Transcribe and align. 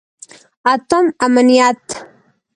اتم: 0.71 1.05
امنیت. 1.25 1.83